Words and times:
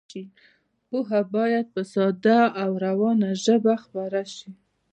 پوهه 0.87 1.21
باید 1.35 1.65
په 1.73 1.81
ساده 1.93 2.39
او 2.63 2.71
روانه 2.85 3.29
ژبه 3.43 3.73
خپره 3.83 4.21
شي. 4.35 4.49